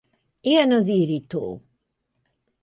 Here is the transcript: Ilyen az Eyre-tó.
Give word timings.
Ilyen 0.43 0.71
az 0.71 0.89
Eyre-tó. 0.89 1.61